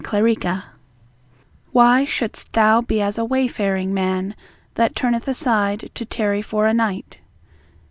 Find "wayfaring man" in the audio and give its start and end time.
3.23-4.33